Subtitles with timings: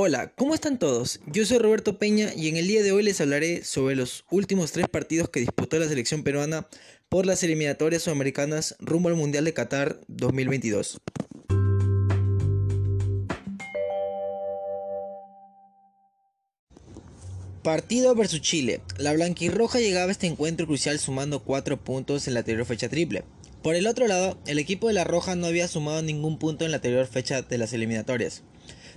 [0.00, 1.18] Hola, ¿cómo están todos?
[1.26, 4.70] Yo soy Roberto Peña y en el día de hoy les hablaré sobre los últimos
[4.70, 6.68] tres partidos que disputó la selección peruana
[7.08, 11.00] por las eliminatorias sudamericanas rumbo al Mundial de Qatar 2022.
[17.64, 18.80] Partido versus Chile.
[18.98, 23.24] La blanquirroja llegaba a este encuentro crucial sumando 4 puntos en la anterior fecha triple.
[23.64, 26.70] Por el otro lado, el equipo de la Roja no había sumado ningún punto en
[26.70, 28.44] la anterior fecha de las eliminatorias.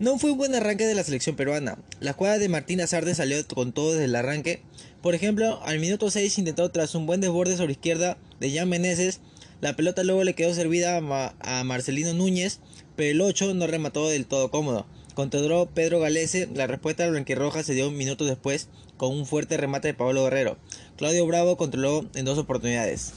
[0.00, 1.78] No fue un buen arranque de la selección peruana.
[2.00, 4.60] La jugada de Martín Azarde salió con todo desde el arranque.
[5.00, 9.20] Por ejemplo, al minuto 6 intentó tras un buen desborde sobre izquierda de Jan Meneses.
[9.60, 12.58] La pelota luego le quedó servida a, Marcelino Núñez,
[12.96, 14.84] pero el 8 no remató del todo cómodo.
[15.14, 19.56] Controló Pedro Galese, la respuesta de Blanquirroja se dio un minuto después con un fuerte
[19.56, 20.58] remate de Pablo Guerrero.
[20.96, 23.12] Claudio Bravo controló en dos oportunidades.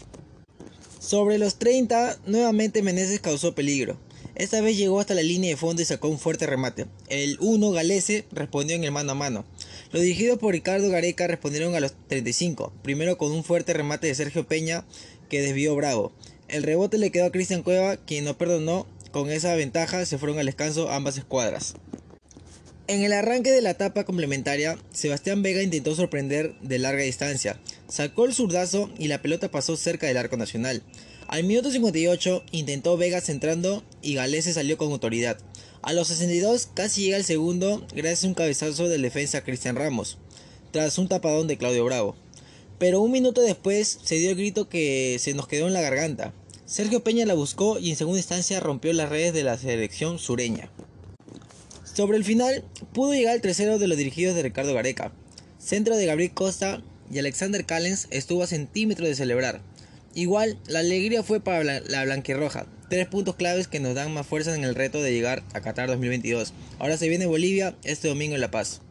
[1.00, 3.98] Sobre los 30, nuevamente Meneses causó peligro.
[4.38, 6.86] Esta vez llegó hasta la línea de fondo y sacó un fuerte remate.
[7.10, 9.46] El 1 Galese respondió en el mano a mano.
[9.92, 14.14] Los dirigidos por Ricardo Gareca respondieron a los 35, primero con un fuerte remate de
[14.14, 14.86] Sergio Peña
[15.28, 16.14] que desvió Bravo.
[16.50, 18.86] El rebote le quedó a Cristian Cueva, quien no perdonó.
[19.12, 21.74] Con esa ventaja se fueron al descanso ambas escuadras.
[22.86, 27.60] En el arranque de la etapa complementaria, Sebastián Vega intentó sorprender de larga distancia.
[27.88, 30.84] Sacó el zurdazo y la pelota pasó cerca del arco nacional.
[31.28, 35.38] Al minuto 58 intentó Vega centrando y Galese salió con autoridad.
[35.82, 40.18] A los 62 casi llega el segundo gracias a un cabezazo del defensa Cristian Ramos,
[40.72, 42.16] tras un tapadón de Claudio Bravo.
[42.80, 46.34] Pero un minuto después se dio el grito que se nos quedó en la garganta.
[46.66, 50.72] Sergio Peña la buscó y en segunda instancia rompió las redes de la selección sureña.
[51.84, 55.12] Sobre el final, pudo llegar el tercero de los dirigidos de Ricardo Gareca.
[55.60, 59.62] Centro de Gabriel Costa y Alexander Callens estuvo a centímetros de celebrar.
[60.18, 62.66] Igual, la alegría fue para la blanquirroja.
[62.90, 65.88] Tres puntos claves que nos dan más fuerza en el reto de llegar a Qatar
[65.90, 66.54] 2022.
[66.80, 68.82] Ahora se viene Bolivia este domingo en La Paz.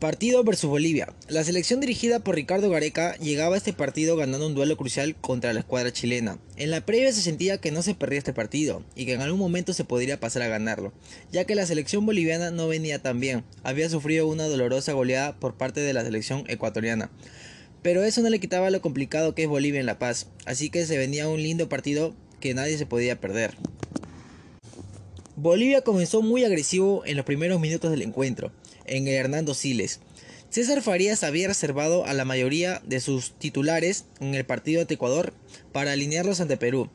[0.00, 1.14] Partido versus Bolivia.
[1.28, 5.52] La selección dirigida por Ricardo Gareca llegaba a este partido ganando un duelo crucial contra
[5.52, 6.40] la escuadra chilena.
[6.56, 9.38] En la previa se sentía que no se perdía este partido y que en algún
[9.38, 10.92] momento se podría pasar a ganarlo,
[11.30, 15.54] ya que la selección boliviana no venía tan bien, había sufrido una dolorosa goleada por
[15.54, 17.12] parte de la selección ecuatoriana.
[17.86, 20.84] Pero eso no le quitaba lo complicado que es Bolivia en La Paz, así que
[20.86, 23.54] se venía un lindo partido que nadie se podía perder.
[25.36, 28.50] Bolivia comenzó muy agresivo en los primeros minutos del encuentro,
[28.86, 30.00] en el Hernando Siles.
[30.50, 35.32] César Farías había reservado a la mayoría de sus titulares en el partido de Ecuador
[35.70, 36.90] para alinearlos ante Perú.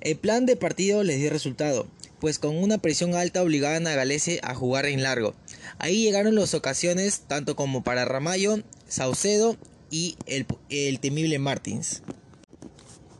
[0.00, 1.88] El plan de partido les dio resultado,
[2.20, 5.34] pues con una presión alta obligaban a Galese a jugar en largo.
[5.80, 9.56] Ahí llegaron las ocasiones tanto como para Ramallo, Saucedo
[9.90, 12.02] y el, temible Martins.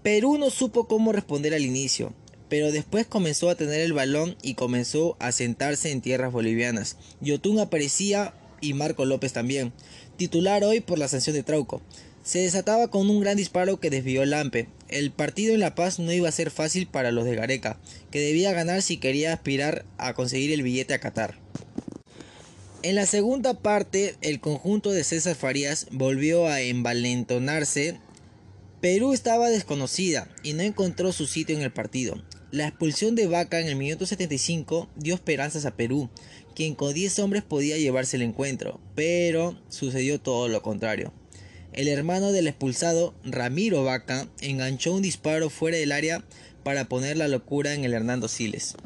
[0.03, 2.15] Perú no supo cómo responder al inicio,
[2.49, 6.97] pero después comenzó a tener el balón y comenzó a sentarse en tierras bolivianas.
[7.21, 9.73] Yotun aparecía y Marco López también,
[10.17, 11.83] titular hoy por la sanción de Trauco.
[12.25, 14.69] Se desataba con un gran disparo que desvió Lampe.
[14.89, 17.79] El partido en La Paz no iba a ser fácil para los de Gareca,
[18.11, 21.39] que debía ganar si quería aspirar a conseguir el billete a Qatar.
[22.89, 28.01] En la segunda parte, el conjunto de César Farías volvió a envalentonarse.
[28.81, 32.25] Perú estaba desconocida y no encontró su sitio en el partido.
[32.51, 36.09] La expulsión de Vaca en el minuto 75 dio esperanzas a Perú,
[36.55, 41.13] quien con 10 hombres podía llevarse el encuentro, pero sucedió todo lo contrario.
[41.75, 46.25] El hermano del expulsado, Ramiro Vaca, enganchó un disparo fuera del área
[46.65, 48.77] para poner la locura en el Hernando Siles.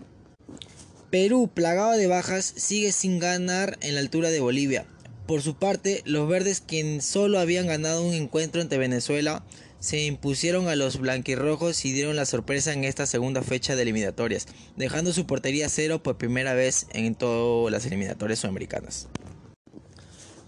[1.13, 4.87] Perú, plagado de bajas, sigue sin ganar en la altura de Bolivia.
[5.27, 9.45] Por su parte, los verdes, quienes solo habían ganado un encuentro ante Venezuela,
[9.79, 14.47] se impusieron a los blanquirrojos y dieron la sorpresa en esta segunda fecha de eliminatorias,
[14.79, 19.09] dejando su portería cero por primera vez en todas las eliminatorias sudamericanas.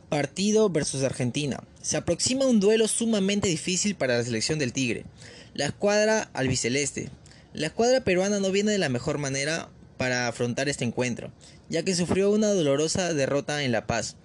[0.08, 1.62] Partido versus Argentina.
[1.82, 5.04] Se aproxima un duelo sumamente difícil para la selección del Tigre.
[5.52, 7.10] La escuadra albiceleste.
[7.52, 11.32] La escuadra peruana no viene de la mejor manera, para afrontar este encuentro,
[11.68, 14.16] ya que sufrió una dolorosa derrota en La Paz.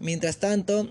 [0.00, 0.88] Mientras tanto,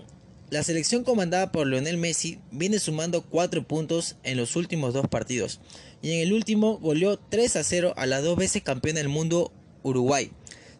[0.50, 5.60] la selección comandada por Lionel Messi viene sumando 4 puntos en los últimos dos partidos
[6.00, 9.52] y en el último goleó 3 a 0 a la dos veces campeona del mundo
[9.82, 10.30] Uruguay.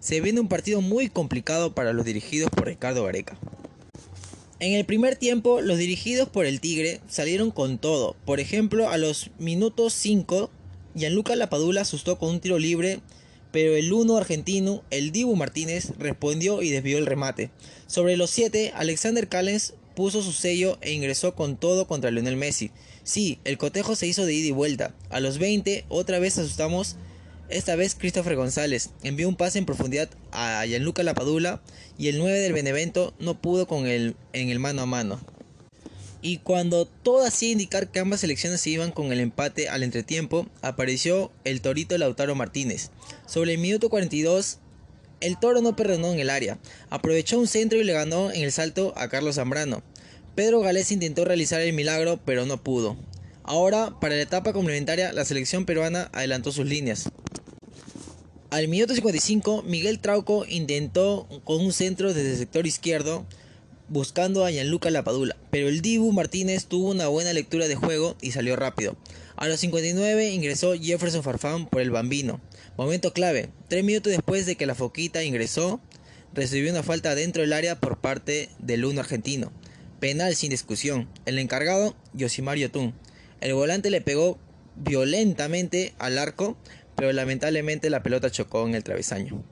[0.00, 3.36] Se viene un partido muy complicado para los dirigidos por Ricardo Gareca.
[4.60, 8.16] En el primer tiempo, los dirigidos por el Tigre salieron con todo.
[8.24, 10.50] Por ejemplo, a los minutos 5,
[10.94, 13.00] Gianluca Lapadula asustó con un tiro libre
[13.58, 17.50] pero el uno argentino, el Dibu Martínez, respondió y desvió el remate.
[17.88, 22.70] Sobre los 7, Alexander Callens puso su sello e ingresó con todo contra Lionel Messi.
[23.02, 24.94] Sí, el cotejo se hizo de ida y vuelta.
[25.10, 26.94] A los 20, otra vez asustamos
[27.48, 31.60] Esta vez Christopher González envió un pase en profundidad a Gianluca Lapadula
[31.98, 35.18] y el 9 del Benevento no pudo con él en el mano a mano.
[36.20, 40.46] Y cuando todo hacía indicar que ambas selecciones se iban con el empate al entretiempo,
[40.62, 42.90] apareció el torito Lautaro Martínez.
[43.28, 44.58] Sobre el minuto 42,
[45.20, 46.58] el toro no perdonó en el área,
[46.88, 49.82] aprovechó un centro y le ganó en el salto a Carlos Zambrano.
[50.34, 52.96] Pedro Galés intentó realizar el milagro, pero no pudo.
[53.42, 57.10] Ahora, para la etapa complementaria, la selección peruana adelantó sus líneas.
[58.48, 63.26] Al minuto 55, Miguel Trauco intentó con un centro desde el sector izquierdo,
[63.88, 68.32] buscando a Gianluca Lapadula, pero el Dibu Martínez tuvo una buena lectura de juego y
[68.32, 68.96] salió rápido.
[69.36, 72.40] A los 59 ingresó Jefferson Farfán por el Bambino.
[72.76, 75.80] Momento clave, tres minutos después de que la Foquita ingresó,
[76.34, 79.52] recibió una falta dentro del área por parte del uno argentino.
[80.00, 81.08] Penal sin discusión.
[81.26, 82.94] El encargado, Yosimario Tun.
[83.40, 84.38] El volante le pegó
[84.76, 86.56] violentamente al arco,
[86.96, 89.44] pero lamentablemente la pelota chocó en el travesaño.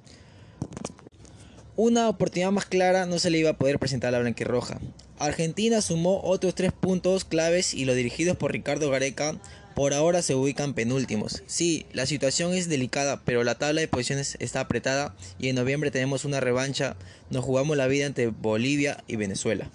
[1.79, 4.81] Una oportunidad más clara no se le iba a poder presentar a la blanquirroja.
[5.19, 9.39] Argentina sumó otros tres puntos claves y los dirigidos por Ricardo Gareca
[9.75, 11.43] por ahora se ubican penúltimos.
[11.47, 15.91] Sí, la situación es delicada, pero la tabla de posiciones está apretada y en noviembre
[15.91, 16.97] tenemos una revancha.
[17.29, 19.71] Nos jugamos la vida ante Bolivia y Venezuela.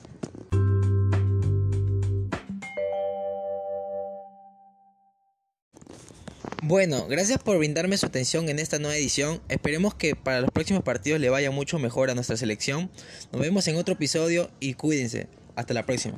[6.63, 9.41] Bueno, gracias por brindarme su atención en esta nueva edición.
[9.49, 12.91] Esperemos que para los próximos partidos le vaya mucho mejor a nuestra selección.
[13.31, 15.27] Nos vemos en otro episodio y cuídense.
[15.55, 16.15] Hasta la próxima.